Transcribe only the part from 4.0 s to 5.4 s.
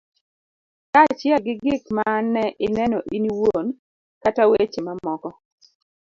kata weche mamoko